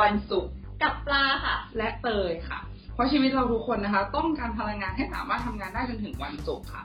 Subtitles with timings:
[0.00, 0.52] วันศุกร์
[0.82, 2.58] กับปลาค่ะ และเตยค่ะ
[2.94, 6.82] เพราะชีวิตเราทุกคนนะคะ ต้องการพลังงานให้สามารถทำงานได้จนถึงวันศุกร์ค่ะ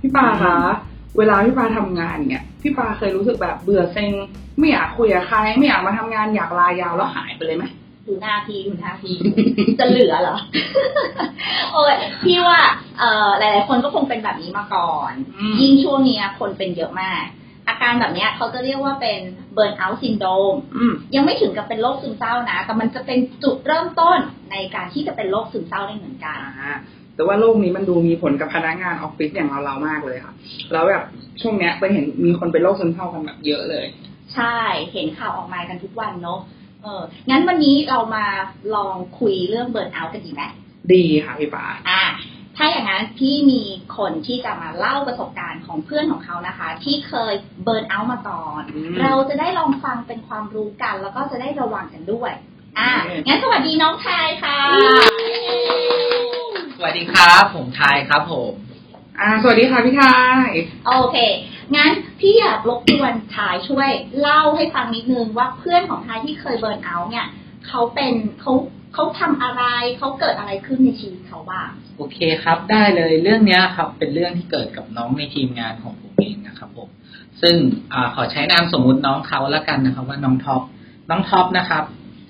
[0.00, 0.56] พี่ปาคะ
[1.18, 4.12] เวลาพี่ปาทำงานเนี่ย พี่ปาเคยรู้สึกแบบเบื่อเซ็ง
[4.58, 7.64] ไม่อยากคุยกับใคร ไม่อยากมาทำงานอยากลายาวแล้วหายไปเลยไหม
[8.06, 9.16] ดูหน้าพี่ดูหน้าพี่
[9.78, 10.36] จะเหลือเหรอ
[11.72, 11.94] โอ้ย
[12.24, 12.60] พี่ว่า
[12.98, 17.37] เอ่อหลาย ๆ คนก็คงเป็นแบบนี้มาก่อน อืม ยิ่งช่วงเนี้ยคนเป็นเยอะมากอา
[17.88, 24.18] การแบบเนี้ยเขาจะเรียกว่าเป็น burnout syndrome อืมยังไม่ถึงกับเป็นโรคซึมเศร้านะ แต่มันจะเป็นจุดเริ่มต้น
[24.50, 26.74] ในการที่จะเป็นโรคซึมเศร้าได้เหมือนกันอ่า
[27.14, 30.32] แต่ว่าโรคนี้มันดูมีผลกับพนักงานออฟฟิศอย่างเราเราๆมากเลยค่ะ
[30.72, 31.02] แล้วแบบ
[31.40, 33.86] ช่วงเนี้ยไปเห็นมีคนเป็นโรคซึมเศร้ากันแบบเยอะเลย
[34.34, 34.58] ใช่
[34.92, 36.40] เห็นข่าวออกมากันทุกวันเนอะ
[36.82, 38.26] เอองั้นวันนี้เรามา
[38.74, 40.42] ลองคุยเรื่อง burnout กันดีไหม
[40.92, 42.02] ดีค่ะพี่ปาอ่า
[42.60, 43.62] ถ้าอย่างนั้นพี่มี
[43.96, 52.32] คนที่จะมาเล่าประสบการณ์ของเพื่อนของเขานะคะ ที่เคยเบิร์นเอาท์มาก่อนอืมเราจะได้ลองฟังเป็นความรู้กัน แล้วก็จะได้ระวังกันด้วย
[52.78, 54.58] อ่าอืมงั้นสวัสดีน้องชายค่ะ
[56.76, 58.52] สวัสดีครับ ผมทายครับผม
[59.20, 60.48] อ่าสวัสดีค่ะพี่ทาย
[60.86, 61.16] โอเค
[61.76, 67.26] งั้นพี่อยากรบกวนทายช่วยเล่าให้ฟังนิดนึงว่าเพื่อนของทายที่เคยเบิร์นเอาท์เนี่ย
[67.66, 68.52] เขาเป็นเขา
[68.94, 69.62] เขาทำอะไร
[69.98, 76.88] เขาเกิดอะไรขึ้นในชีวิตเขาบ้างโอเคครับได้เลยเรื่องนี้ครับ เป็นเรื่องที่เกิดกับน้องในทีมงานของผมเองนะครับผม
[77.42, 77.56] ซึ่ง
[77.92, 80.62] อขอใช้นามสมมุติน้องเขาแล้วกันนะครับ ว่าน้องท็อป
[81.10, 81.84] น้องท็อปนะครับ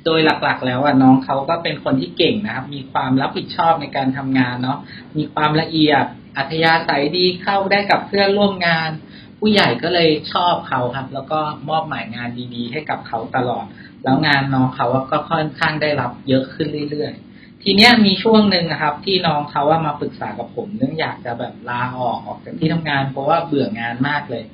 [0.05, 4.79] โดยหลักๆ แล้วอะน้องเขาก็เป็นคนที่เก่งนะครับ มีความรับผิดชอบในการทำงานเนาะ
[5.17, 6.05] มีความละเอียด
[6.37, 8.91] อัธยาศัยดีเข้าได้กับเพื่อนร่วมงาน
[9.39, 13.65] ผู้ใหญ่ก็เลยชอบเขาครับ แล้วก็มอบหมายงานดีๆ ให้กับเขาตลอด
[14.05, 24.45] แล้วงานน้องเขาอะก็ค่อนข้างได้รับเยอะขึ้นเรื่อยๆ ทีเนี้ยมีช่วงหนึ่งนะครับ ที่น้องเขาว่ามาปรึกษากับผมเรื่องอยากจะแบบลาออกออกจากที่ทำงาน เพราะว่าเบื่องานมากเลย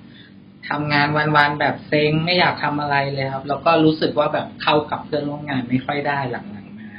[0.69, 6.91] ทำงานวันๆแบบเซ็งไม่อยากทำอะไรเลยครับ แล้วก็รู้สึกว่าแบบเข้ากับเพื่อนร่วมงานไม่ค่อยได้หลังๆมา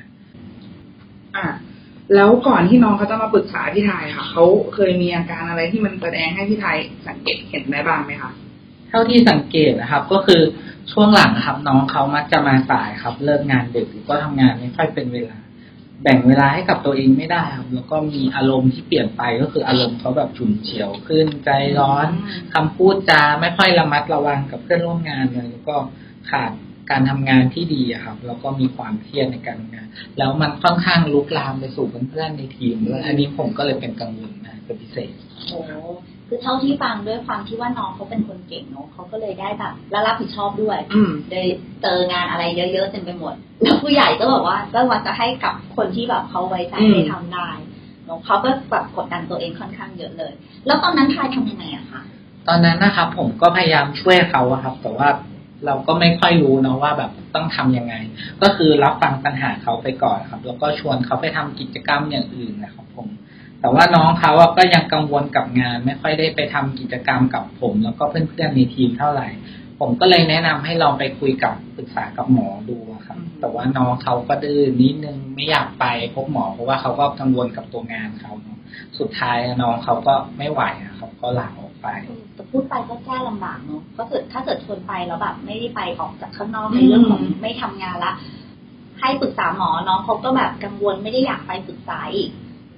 [1.36, 1.46] อ่า
[2.16, 8.32] แล้วก่อนที่น้องเขาจะมาปรึกษาพี่ทายค่ะ เขาเคยมีอาการอะไรที่มันแสดงให้พี่ทายสังเกตเห็นได้บ้างไหมคะ
[8.90, 10.42] เท่าที่สังเกตนะครับ ก็คือ
[10.92, 15.38] ช่วงหลังครับ น้องเขามักจะมาสายครับ เลิกงานดึกหรือก็ทำงานไม่ค่อยเป็นเวลา
[16.04, 22.08] แบ่งเวลาให้กับตัวเองไม่ได้ครับ แล้วก็มีอารมณ์ที่เปลี่ยนไปก็คืออารมณ์เขาแบบฉุนเฉียวขึ้นใจร้อน
[22.54, 25.76] คำพูดจาไม่ค่อยระมัดระวังกับเพื่อนร่วมงานเลยแล้วก็
[26.30, 26.52] ขาด
[26.92, 35.12] การทำงานที่ดีอะครับแล้วก็มีความเครียดในการทำงาน แล้วมันค่อนข้างลุกลามไปสู่เพื่อนๆในทีมด้วยอันนี้ผมก็เลยเป็นกังวลมากเป็นพิเศษ
[35.50, 35.60] โอ้
[36.28, 41.42] คือเท่าที่ฟังด้วยความที่ว่าน้องเขาเป็นคนเก่งเนอะเขาก็เลยได้แบบและรับผิดชอบด้วยอืมได้
[41.82, 47.50] เจองานอะไรเยอะๆเต็มไปหมดแล้วผู้ใหญ่ก็บอกว่าก็ว่าจะให้กับคนที่แบบเขาไว้ใจอืมให้ทำได้
[48.06, 50.34] เนอะเขาก็แบบกดดันตัวเองค่อนข้างเยอะเลย
[50.66, 52.02] แล้วตอนนั้นทายทำยังไงอะคะ
[52.48, 55.10] ตอนนั้นนะครับผมก็พยายามช่วยเขาอะครับ แต่ว่า
[55.66, 57.94] เราก็ไม่ค่อยรู้เนาะว่าแบบต้องทำยังไง
[58.42, 63.08] ก็คือรับฟังปัญหาเขาไปก่อนครับ แล้วก็ชวนเขาไปทำกิจกรรมอย่างอื่นนะครับ ผม
[63.62, 69.28] แต่ว่าน้องเขาอะก็ยังกังวลกับงาน ไม่ค่อยได้ไปทำกิจกรรมกับผม แล้วก็เพื่อนๆในทีมเท่าไหร่
[69.80, 75.86] ผมก็เลยแนะนำให้ลองไปคุยกับปรึกษากับหมอดูอะครับอืมแต่ว่าน้องเขาก็ดื้อนิดนึงไม่อยากไป
[76.16, 78.60] พบหมอเพราะว่าเขาก็กังวลกับตัวงานเขาเนอะ
[79.00, 81.88] สุดท้ายน้องเขาก็ไม่ไหวอะครับก็ลาออกไป
[82.34, 88.14] แต่พูดไปก็แก้ลำบากเนอะก็เกิดถ้าเกิดชวนไปแล้วแบบไม่ได้ไปออกจากข้างนอกในเรื่องของไม่ทำงานละ
[89.00, 92.30] ให้ปรึกษาหมอน้องเขาก็แบบกังวลไม่ได้อยากไปปรึกษาอีก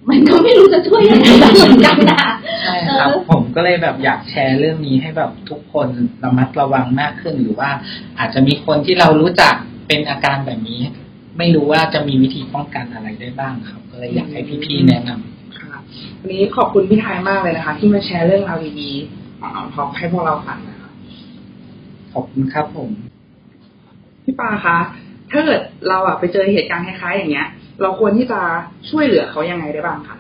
[0.10, 2.24] มันก็ไม่รู้จะช่วยยังไงได้เหมือนกันนะ
[2.62, 5.88] ใช่ครับเออผมก็เลยแบบอยากแชร์เรื่องนี้ให้แบบทุกคน
[6.24, 7.70] ระมัดระวังมากขึ้นหรือว่า
[8.20, 9.54] อาจจะมีคนที่เรารู้จัก
[9.88, 10.82] เป็นอาการแบบนี้
[11.38, 15.74] ไม่รู้ว่าจะมีวิธีป้องกันอะไรได้บ้างครับ ก็เลยอยากให้พี่ๆแนะนำค่ะ
[16.20, 20.92] วันนี้ขอบคุณพี่ทายมากเลยนะคะ ที่มาแชร์เรื่องราวดีๆของน้องท็อปให้พวกเราฟังนะคะ
[22.14, 22.90] ขอบคุณครับผม
[24.24, 24.78] พี่ปาคะ
[25.32, 27.48] ถ้าเกิดเราอะไปเจอเหตุการณ์คล้ายๆอย่างเงี้ย
[27.82, 28.40] เราควรที่จะ
[28.90, 30.18] ช่วยเหลือเขายังไงได้บ้างคะ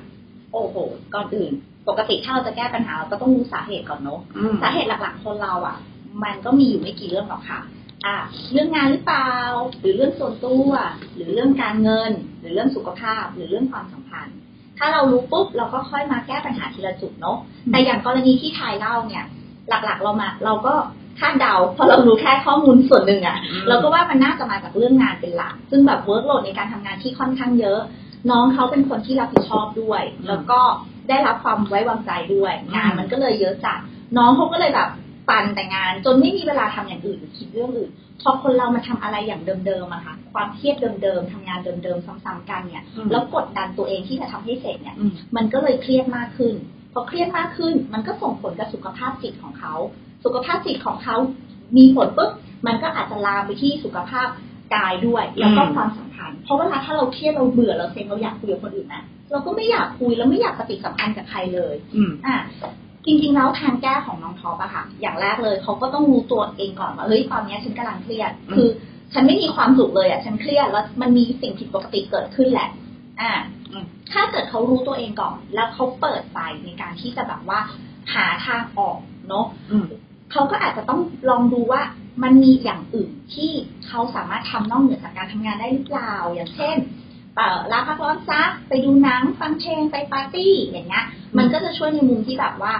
[0.53, 0.75] โอ้โห
[1.13, 1.51] ก่อนอื่น
[1.89, 5.77] ปกติถ้าเราจะแก้ปัญหาเราก็ต้องรู้สาเหตุก่อนเนอะอืมสาเหตุหลักๆคนเราอะ
[6.23, 7.59] มันก็มีอยู่ไม่กี่เรื่องหรอกค่ะ
[8.05, 8.17] อะ
[8.51, 9.33] เรื่องงานหรือเปล่า
[9.79, 10.69] หรือเรื่องส่วนตัว
[11.15, 14.37] หรือเรื่องการเงิน หรือเรื่องสุขภาพ หรือเรื่องความสัมพันธ์
[14.77, 17.37] ถ้าเรารู้ปุ๊บเราก็ค่อยมาแก้ปัญหาทีละจุดเนาะ
[17.71, 19.25] แต่อย่างกรณีที่เตยเล่าเนี่ย
[19.69, 20.73] หลักๆเรามา เราก็
[21.19, 27.79] คาดเดาเพราะเรารู้แค่ข้อมูลส่วนหนึ่งอะอืมเราก็ว่ามันน่าจะมาจากเรื่องงานเป็นหลัก ซึ่งแบบ workload ในการทำงานที่ค่อนข้างเยอะ
[28.31, 30.59] น้องเขาเป็นคนที่รับผิดชอบด้วย แล้วก็
[31.09, 33.79] ได้รับความไว้วางใจด้วย งานมันก็เลยเยอะจัด
[34.17, 34.89] น้องเขาก็เลยแบบ
[35.29, 37.91] ปั่นแต่งาน จนไม่มีเวลาทำอย่างอื่นหรือคิดเรื่องอื่น
[38.21, 46.53] พอคนเรามาทำอะไรอย่างเดิมๆอะค่ะ ความเครียดเดิมๆทำงานเดิมๆซ้ำๆกันเนี่ยอืมแล้วกดดันตัวเองที่จะทำให้เสร็จเนี่ยอืมมันก็เลยเครียดมากขึ้น
[46.93, 49.73] พอเครียดมากขึ้น มันก็ส่งผลกับสุขภาพจิตของเขา
[50.23, 51.15] สุขภาพจิตของเขา
[51.77, 52.31] มีผลปุ๊บ
[52.67, 54.27] มันก็อาจจะลามไปที่สุขภาพ
[54.75, 62.37] กายด้วย แล้วก็ความสัมพันธ์เพราะเวลาถ้าเราเครียดเราเบื่อเราเซ็งเราอยากคุยกับคนอื่นนะเราก็ไม่อยากคุยแล้วไม่อยากปฏิสัมพันธ์กับใครเลยอืมอะ
[63.05, 68.67] จริงๆแล้วทางแก้ของน้องท็อปอะค่ะ อย่างแรกเลยเขาก็ต้องรู้ตัวเองก่อนว่าเฮ้ยตอนเนี้ยฉันกำลังเครียดอืมคือ
[69.13, 72.69] ฉันไม่มีความสุขเลยอะฉันเครียดแล้วมันมีสิ่งผิดปกติเกิดขึ้นแหละ
[73.21, 73.31] อ่า
[73.71, 77.59] อืมถ้าเกิดเขารู้ตัวเองก่อน แล้วเขาเปิดใจในการที่จะแบบว่า
[78.13, 78.97] หาทางออก
[79.29, 79.87] เนาะอืม
[80.31, 81.81] เขาก็อาจจะต้องลองดูว่า
[82.23, 83.51] มันมีอย่างอื่นที่
[83.87, 86.75] เขาสามารถทำนอกเหนือจากการทำงานได้หรือเปล่า อย่างเช่น
[87.35, 91.05] เอ่อลาพักร้อนซักไปดูหนังฟังเพลงไปปาร์ตี้อย่างเงี้ย
[91.37, 92.73] มันก็จะช่วยในมุมที่แบบว่า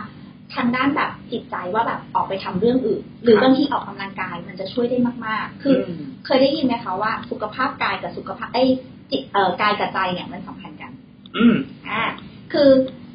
[0.55, 8.69] ทางด้านแบบจิตใจว่าแบบออกไปทำเรื่องอื่น หรือครับบางทีออกกำลังกายมันจะช่วยได้มาก ๆ คืออมเคยได้ยินไหมคะว่าสุขภาพกายกับสุขภาพไอ้ย
[9.11, 10.91] จิตเอ่อกายกับใจเนี่ยมันสัมพันธ์กัน
[11.37, 11.55] อืม
[11.89, 12.03] อ่า
[12.53, 12.69] คือ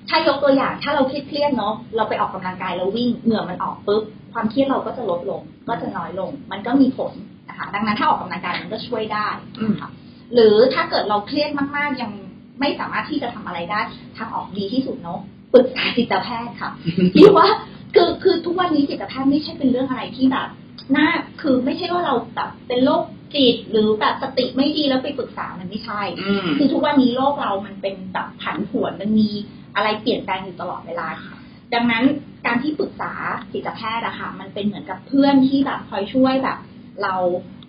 [0.08, 4.02] ถ้ายกตัวอย่างถ้าเราเครียดๆเนาะเราไปออกกำลังกายแล้ววิ่งเหงื่อมันออกปุ๊บ
[4.32, 7.12] ความเครียดเราก็จะลดลง ก็จะน้อยลง มันก็มีผล
[7.48, 9.28] นะคะดังนั้นถ้าออกกำลังกายมันก็ช่วยได้
[9.58, 9.90] อืมค่ะ
[10.34, 12.12] หรือถ้าเกิดเราเครียดมากๆยัง
[12.60, 13.80] ไม่สามารถที่จะทำอะไรได้
[14.16, 15.20] ทางออกดีที่สุดเนาะ
[15.52, 16.70] ปรึกษาจิตแพทย์ค่ะ
[17.14, 17.46] ที่ว่า
[17.94, 20.48] คือคือทุกวันนี้จิตแพทย์ไม่ใช่เป็นเรื่องอะไรที่แบบ
[20.96, 21.08] น่า
[21.40, 23.04] คือไม่ใช่ว่าเราแบบเป็นโรค
[23.34, 29.30] จิตหรือแบบสติไม่ดีแล้วไปปรึกษามันไม่ใช่อืมคือทุกวันนี้โลกเรามันเป็นแบบผันผวนมันมี
[29.76, 31.36] อะไรเปลี่ยนแปลงอยู่ตลอดเวลาค่ะ
[31.74, 32.04] ดังนั้น
[32.46, 33.12] การที่ปรึกษา
[33.52, 36.58] จิตแพทย์อะค่ะ มันเป็นเหมือนกับเพื่อนที่แบบคอยช่วยแบบ
[37.02, 37.14] เรา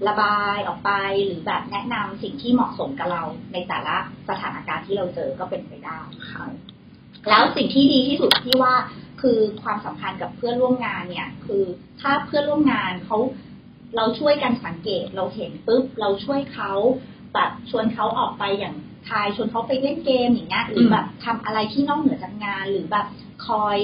[0.07, 0.91] ระบายออกไป
[1.25, 3.23] หรือแบบแนะนำสิ่งที่เหมาะสมกับเรา
[3.53, 3.95] ในแต่ละ
[4.29, 5.99] สถานการณ์ที่เราเจอก็เป็นไปได้
[6.31, 6.43] ค่ะ
[7.29, 8.73] แล้วสิ่งที่ดีที่สุดที่ว่า
[9.21, 11.63] คือความสัมพันธ์กับเพื่อนร่วมงานเนี่ย คือ
[12.01, 13.17] ถ้าเพื่อนร่วมงานเขา
[13.95, 16.71] เราช่วยกันสังเกตเราเห็นปุ๊บเราช่วยเขา
[17.33, 18.75] แบบชวนเขาออกไปอย่าง
[19.09, 23.07] ทายชวนเขาไปเล่นเกมอย่างเงี้ยหรือแบบทำอะไรที่นอกเหนือจากงาน หรือแบบ
[23.47, 23.77] คอย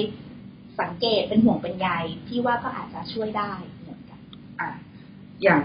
[0.80, 1.88] สังเกตเป็นห่วงเป็นใย
[2.26, 4.20] พี่ว่าก็อาจจะช่วยได้เหมือนกัน
[4.60, 4.68] อะ
[5.42, 5.60] อย่าง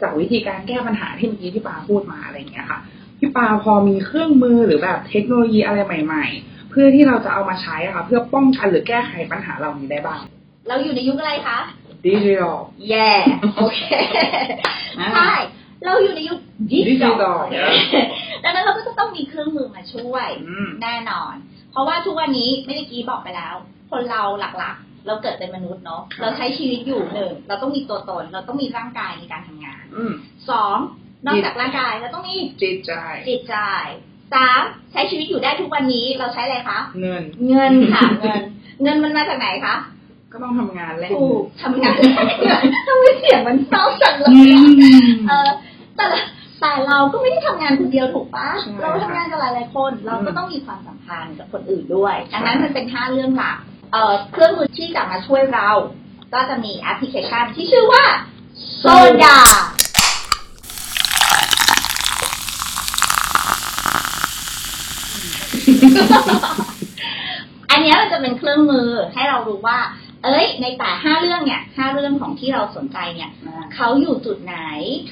[0.00, 2.80] จากวิธีการแก้ปัญหาที่เมื่อกี้ที่ปาพูดมาอะไรอย่างเงี้ยค่ะ
[3.18, 10.20] พี่ปาพอมีเครื่องมือหรือแบบเทคโนโลยีอะไรใหม่ ๆ เพื่อที่เราจะเอามาใช้อะค่ะ เพื่อป้องกันหรือแก้ไขปัญหาเหล่านี้ได้บ้าง
[10.68, 11.58] เราอยู่ในยุคอะไรคะ
[12.04, 12.56] ดิจิทัล
[12.90, 13.10] แย่
[13.56, 13.80] โอเค
[14.98, 15.32] อ่าใช่
[15.84, 16.38] เราอยู่ในยุค
[16.70, 17.38] ดิจิ Digital ทัล
[18.44, 21.34] ดังนั้นเราก็จะต้องมีเครื่องมือมาช่วยอืมแน่นอน
[21.72, 23.54] เพราะว่าทุกวันนี้ไม่ได้กี้บอกไปแล้ว
[23.90, 30.12] คนเราหลักๆ เราเกิดเป็นมนุษย์เนาะครับเราใช้ชีวิตอยู่หนึ่งเราต้องมีตัวตน เราต้องมีร่างกายในการทำงานอืม
[30.50, 30.76] สอง
[31.26, 32.92] นอกจากร่างกายเราต้องมีจิตใจ
[33.28, 33.56] จิตใจ
[34.34, 34.62] สาม
[34.92, 38.42] ใช้ชีวิตอยู่ได้ทุกวันนี้เราใช้อะไรคะเงิน เงินค่ะเงิน
[38.82, 39.74] เงินมันมาจากไหนคะ
[40.32, 41.96] ก็ต้องทำงานแหละถูกทำงาน
[42.86, 44.60] ทำไมเสียงมันเศร้าจังเลยอือะ
[45.10, 45.48] มเออ
[45.96, 46.20] แต่ละ
[46.62, 53.56] แต่เราก็ไม่ได้ทำงานคนเดียวถูกปะใช่เราทำงานกับหลายๆคน เราก็อืมต้องมีความสัมพันธ์กับคนอื่นด้วย ดังนั้นมันเป็นห้าเรื่องหลัก
[53.92, 55.70] เอ่อเครื่องมือที่จะมาช่วยเรา
[56.34, 58.04] ก็จะมีแอปพลิเคชันที่ชื่อว่า
[58.78, 58.84] โซ
[59.24, 59.38] ดา
[67.70, 69.78] อันเนี้ยมันจะเป็นเครื่องมือให้เรารู้ว่า
[70.24, 74.56] เอ้ย ในแต่ห้าเรื่องเนี่ยห้าเรื่องของที่เราสนใจเนี่ยอ่าเขาอยู่จุดไหน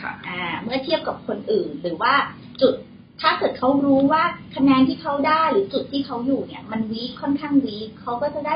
[0.01, 2.15] ค่ะอ่าเมื่อเทียบกับคนอื่น หรือว่า
[2.61, 2.75] จุด
[3.21, 4.23] ถ้าเกิดเขารู้ว่า
[4.57, 8.55] คะแนนที่เขาได้หรือจุดที่เขาอยู่เนี่ย มันวีคค่อนข้างวีคเขาก็จะได้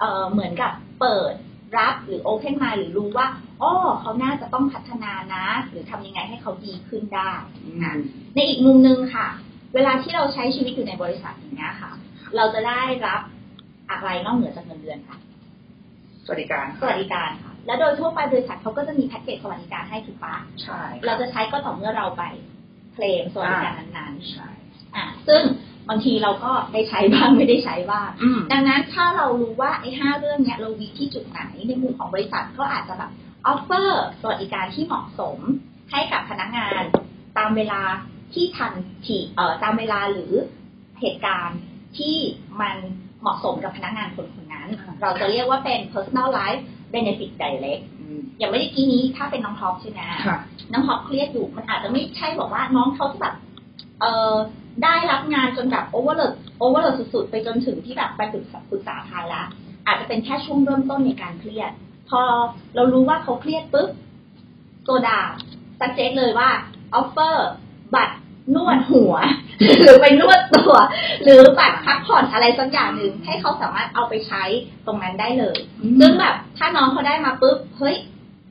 [0.00, 1.32] เอ่อเหมือนกับเปิด
[1.78, 3.26] รับหรือโอเพนมาหรือรู้ว่า
[3.62, 7.32] อ๋อเขาน่าจะต้องพัฒนานะ หรือทำยังไงให้เขาดีขึ้นได้
[7.66, 7.98] อือะม
[8.34, 9.26] ในอีกมุมหนึ่งค่ะ
[9.74, 11.90] เวลาที่เราใช้ชีวิตอยู่ในบริษัทอย่างเงี้ยค่ะ
[12.36, 13.20] เราจะได้รับ
[13.90, 15.16] อะไรนอกเหนือจากเงินเดือนค่ะ
[16.26, 22.22] สวัสดิการสวัสดิการค่ะ และโดยทั่วไปบริษัทเขาก็จะมีแพ็กเกจสวัสดิการให้ถูกปะใช่ เราจะใช้ก็ต่อเมื่อเราไป
[22.92, 25.42] เคลมสวัสดิการนั้นใช่ๆอะซึ่ง
[25.88, 33.10] บางทีเราก็ได้ใช้บ้างไม่ได้ใช้บ้างอืมดังนั้นถ้าเรารู้ว่าไอ้ห้าเรื่องเนี้ยเราวีที่จุดไหนในมุมของบริษัทก็อาจจะแบบ
[33.46, 35.38] ออฟเฟอร์สวัสดิการที่เหมาะสม
[35.90, 36.82] ให้กับพนักงาน
[37.38, 37.82] ตามเวลา
[38.34, 38.72] ที่ทัน
[39.06, 40.32] ทีเอ่อตามเวลาหรือ
[41.00, 41.60] เหตุการณ์
[41.98, 42.16] ที่
[42.60, 42.76] มัน
[43.20, 44.45] เหมาะสมกับพนักงานคนคนนั้นอ่า
[45.02, 46.62] เราจะเรียกว่าเป็น personal life
[46.94, 50.38] benefit direct อืมอย่างเมื่อกี้นี้ถ้าเป็นน้องท็อปใช่ไหมค่ะ
[50.72, 53.34] น้องท็อปเครียดอยู่มันอาจจะไม่ใช่บอกว่าน้องเขาจะแบบ
[54.00, 54.34] เออ
[54.84, 56.22] ได้รับงานจนแบบโอเวอร์เล
[56.58, 59.42] โอเวอร์เลสุดๆ ไปจนถึงที่แบบไปปรึกษาปรึกษาใครละ
[59.86, 61.72] อาจจะเป็นแค่ช่วงเริ่มต้นในการเครียด
[62.10, 62.20] พอ
[62.74, 63.90] เรารู้ว่าเขาเครียดปุ๊บ
[64.84, 65.20] โซดา
[65.80, 66.50] สักเจตเลยว่า
[66.94, 67.48] ออฟเฟอร์
[67.94, 68.16] บัตร
[68.54, 69.14] นวดหัว
[69.82, 70.72] หรือไปนวดตัว
[71.22, 74.42] หรือบัตรพักผ่อนอะไรสักอย่างหนึ่งให้เขาสามารถเอาไปใช้
[74.86, 75.58] ตรงนั้นได้เลย
[76.00, 77.96] ซึ่งแบบถ้าน้องเขาได้มาปุ๊บเฮ้ย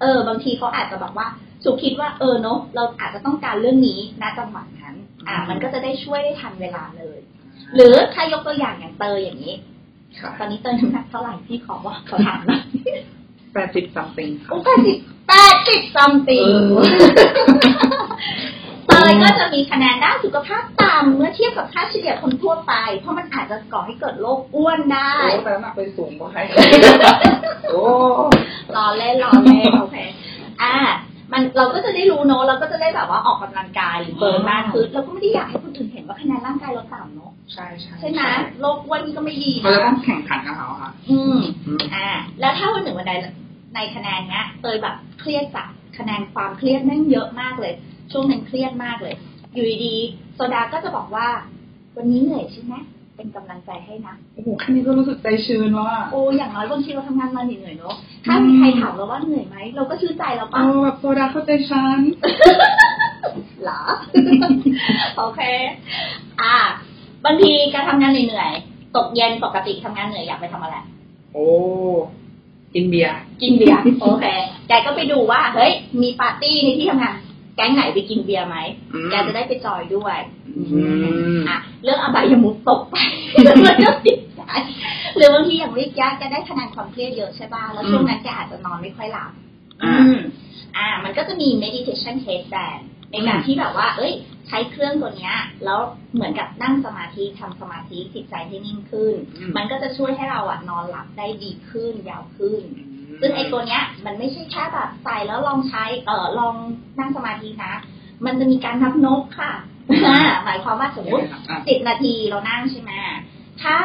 [0.01, 1.27] เออบางทีเขาอาจจะแบบว่า
[1.63, 4.95] สุคิดว่าเออเนอะเราอาจจะต้องการเรื่องนี้ณจังหวะนั้น
[5.27, 7.17] อ่า มันก็จะได้ช่วยได้ทันเวลาเลย
[7.75, 9.55] หรือถ้ายกตัวอย่างอย่างเตยอย่างนี้
[10.19, 12.59] ค่ะตอนนี้เตยน้ำหนักเท่าไหร่พี่ขอว่าขอถามหนะ
[13.53, 14.97] แปดสิบซัมติงค่ะโอ้แปดสิบ
[15.29, 16.47] แปดสิบซัมติง
[19.05, 26.39] เออเตยก็จะมีคะแนนด้านสุขภาพต่ำเมื่อเทียบกับค่าเฉลี่ยคนทั่วไป เพราะมันอาจจะก่อให้เกิดโรคอ้วนได้โอ้แต่น้ำหนักไปสูงกว่าใคร
[27.69, 27.81] โอ้
[28.75, 29.97] รอเล่นรอเล่นโอเค
[30.61, 30.75] อ่า
[31.31, 38.21] มันเราก็จะได้รู้เนอะเราก็จะได้แบบว่าออกกำลังกายหรือเบิร์นมากขึ้นเราก็ไม่ได้อยากให้คนอื่นเห็นว่าคะแนนร่างกายเราต่ำเนอะใช่ใช่ใช่ไหม
[38.59, 42.07] โรคอ้วนนี่ก็ไม่ดีเราจะต้อนะงแข่งขันกับเขาค่ะอืมอืมอ่า
[42.39, 43.13] แล้วถ้าวันหนึ่งวันใด
[43.75, 47.73] ในคะแนนเนี้ยเตยแบบเครียดจัดคะแนนความเครียดแม่งเยอะมากเลย
[48.11, 49.15] ช่วงนั้นเครียดมากเลย
[49.53, 51.27] อยู่ดีๆโซดาก็จะบอกว่า
[51.95, 52.73] วันนี้เหนื่อยใช่ไหม
[53.15, 57.95] เป็นกำลังใจให้นะโอ้โหแค่นี้ก็รู้สึกใจชื้นแล้วอะโอ้อย่างน้อยบางทีเราทำงานมาเหนื่อยๆเนอะ
[58.25, 61.99] ถ้ามีใครถามเราว่าเหนื่อยไหมเราก็ชื่นใจแล้วเอปะอแบบโซดาเข้าใจฉัน
[63.63, 63.81] เหรอ
[65.17, 65.41] โอเค
[66.41, 66.55] อ่า
[67.25, 70.75] บางทีการทำงานเหนื่อยๆตกเย็นปกติทำงานเหนื่อยอยากไปทำอะไร
[71.33, 71.47] โอ้
[72.73, 74.25] กินเบียร์กินเบียร์โอเค
[74.67, 75.71] แกก็ไปดูว่าเฮ้ย
[76.01, 77.15] มีปาร์ตี้ในที่ทำงาน
[77.55, 78.57] แก๊งไหนไปกินเบียร์ไหม
[78.93, 80.17] อืมแกจะได้ไปจอยด้วย
[80.57, 80.81] อื
[81.37, 82.95] มอะเรื่องอบายมุกตกไป
[83.43, 84.41] แล้วมันก็ติดใจ
[85.15, 89.31] หรือบางทีอย่างวิทยาแกได้คะแนนความเครียดเยอะใช่ป่ะแล้วช่วงนั้นแกอาจจะนอนไม่ค่อยหลับ
[89.83, 90.19] อ่าอืม
[90.77, 92.81] อ่ามันก็จะมี meditation headband
[93.11, 94.13] ในการอืมที่แบบว่า เอ้ย
[94.47, 95.35] ใช้เครื่องตัวเนี้ย
[95.65, 95.79] แล้ว
[96.13, 99.13] เหมือนกับนั่งสมาธิทำสมาธิจิตใจให้นิ่งขึ้น
[99.57, 102.61] มันก็จะช่วยให้เราอะนอนหลับได้ดีขึ้นยาวขึ้น
[103.19, 106.55] ซึ่งไอ้ตัวเนี้ย มันไม่ใช่แค่แบบใส่แล้วลองใช้เอ่อลอง
[106.99, 107.73] นั่งสมาธินะ
[108.25, 109.53] มันจะมีการนับนกค่ะ
[110.07, 112.91] อ่าหมายความว่าสมมติอะสิบนาทีเรานั่งใช่ไหม
[113.61, 113.75] ถ้า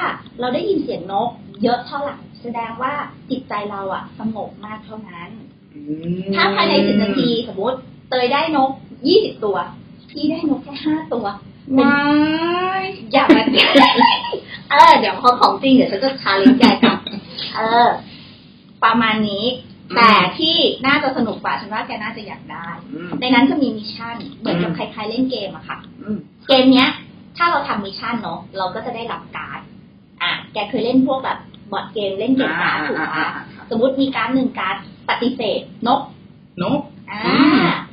[0.41, 1.31] เราได้ยินเสียงนก
[1.63, 2.93] เยอะเท่าไหร่แสดงว่า
[3.31, 5.31] จิตใจเราอะสงบมากเท่านั้น
[5.75, 5.81] อื
[6.21, 7.79] มถ้าภายในสิบนาทีสมมติ
[8.11, 8.71] เตยได้นก
[9.09, 9.57] ยี่สิบตัว
[10.11, 11.27] พี่ได้นกแค่ห้าตัว
[11.81, 12.01] ว้า
[12.83, 13.49] ยอย่างนั้น
[14.71, 16.99] เออเดี๋ยวพอของจริงเดี๋ยวฉันจะ challenge แกกับ
[17.57, 17.89] เออ
[18.85, 19.45] ประมาณนี้
[19.97, 20.57] แต่ที่
[20.87, 26.19] น่าจะสนุกกว่าฉันว่าแกน่าจะอยากได้อืมในนั้นจะมี mission เหมือนกับอืมคล้ายๆเล่นเกมอะค่ะอืม
[26.49, 26.89] เกมเนี้ย
[27.37, 29.61] ถ้าเราทำ mission เนาะเราก็จะได้รับการ์ด
[30.23, 31.39] อะแกเคยเล่นพวกแบบ
[31.73, 34.77] board game เล่นเกมการ์ดถูกอ่าปะอ่าอ่าสมมติมีการ์ดหนึ่งการ์ด
[35.09, 36.01] ปฏิเสธนก
[36.63, 37.00] นกอ่าอืม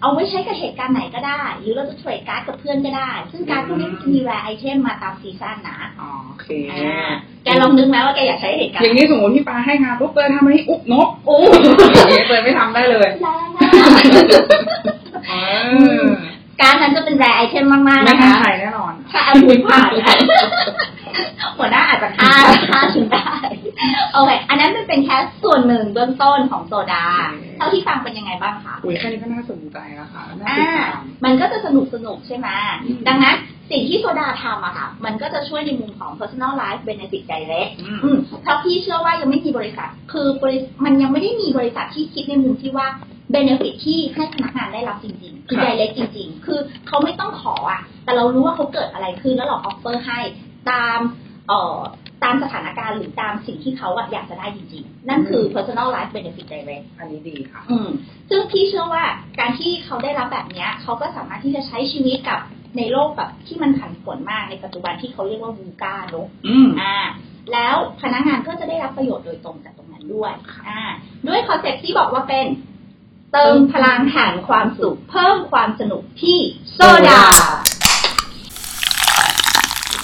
[0.01, 7.09] เอาไว้ใช้กับเหตุการณ์ไหนก็ได้ หรือเราจะ trade การ์ดกับเพื่อนก็ได้ ซึ่งการ์ดพวกนี้จะมี rare item มาตาม season นะอ๋อโอเคอ่า
[7.43, 11.37] แกลองนึกไหมว่าแกอยากใช้เหตุการณ์อย่างนี้สมมติพี่ปาให้งานปุ๊บเตยทำอะไรอุ๊บนกโอ้
[11.93, 13.71] อย่างนี้เตยไม่ทำได้เลยแรงมาก
[15.27, 15.33] เอ
[16.01, 16.03] อ
[16.61, 19.89] การดนั้นจะเป็นแรไอเทมมากๆไม่นะให้คะใครแน่นอนถ้าเอาคุยผ่าน
[21.57, 22.31] หัวหน้าอาจจะฆ่า
[22.69, 23.06] ฆ่าฉันได้
[24.13, 32.47] โอเค อันนั้นมันเป็นแค่ส่วนหนึ่งเบื้องต้นของโซดาโอเคเท่าที่ฟังเป็นยังไงบ้างคะอุ้ยแค่นี้ก็น่าสนใจแล้วค่ะน่าอ่าติดตามมันก็จะสนุกสนุกใช่ไหม
[32.85, 33.35] อืมดังนั้น
[33.71, 42.87] สิ่งที่โซดาทำอะค่ะ มันก็จะช่วยในมุมของ personal life benefit direct อืมอืมเพราะพี่เชื่อว่ายังไม่มีบริษัท คือบริมันยังไม่ได้มีบริษัทที่คิดในมุมที่ว่า
[43.35, 50.19] benefit ที่ให้พนักงานได้รับจริงๆ คือครับ direct จริง ๆ คือเขาไม่ต้องขออะแต่เรารู้ว่าเขาเกิดอะไรขึ้นแล้วเรา offer ให้
[50.71, 50.99] ตาม
[51.47, 51.77] เอ่อ
[52.23, 57.89] ตามสถานการณ์หรือตามสิ่งที่เขาอะอยากจะได้จริงๆ นั่นคือ personal life benefit direct อันนี้ดีค่ะ อืม
[58.29, 59.05] ซึ่งพี่เชื่อว่า
[59.39, 62.39] การที่เขาได้รับแบบเนี้ย เขาก็สามารถที่จะใช้ชีวิตกับ
[62.77, 66.97] ในโลกแบบที่มันผันผวนมากในปัจจุบันที่เขาเรียกว่าวูกาเนอะอืมอ่า
[67.53, 70.31] แล้วพนักงานก็จะได้รับประโยชน์โดยตรงจากตรงนั้นด้วย
[70.69, 70.81] อ่า
[71.27, 72.45] ด้วย concept ที่บอกว่าเป็น
[73.33, 76.37] เติมพลังแห่งความสุข เพิ่มความสนุกที่
[76.73, 77.23] โซดา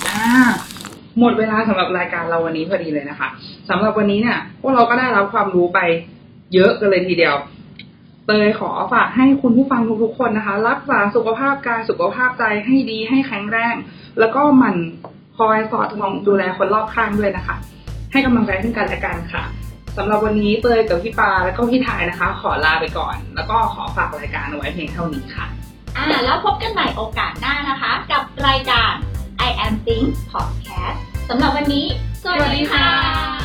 [0.07, 0.43] อ่า
[1.19, 3.27] หมดเวลาสำหรับรายการเราวันนี้พอดีเลยนะคะ
[3.69, 5.79] สำหรับวันนี้เนี่ยพวกเราก็ได้รับความรู้ไป
[6.53, 7.35] เยอะกันเลยทีเดียว
[8.27, 13.75] เตยขอฝากให้คุณผู้ฟังทุกๆคนนะคะ รักษาสุขภาพกายสุขภาพใจให้ดีให้แข็งแรง
[14.19, 14.77] แล้วก็หมั่น
[15.37, 17.55] คอยสอดส่องดูแลคนรอบข้างด้วยนะคะ
[18.11, 19.43] ให้กำลังใจซึ่งกันและกันค่ะ
[19.97, 25.45] สำหรับวันนี้เตยกับพี่ปาแล้วก็พี่ทายนะคะ ขอลาไปก่อน แล้วก็ขอฝากรายการเอาไว้เพียงเท่านี้ค่ะ
[25.97, 28.93] อ่า แล้วพบกันใหม่โอกาสหน้านะคะ กับรายการ
[29.47, 31.85] I am Think Podcast สำหรับวันนี้
[32.23, 33.42] สวัสดีค่ะ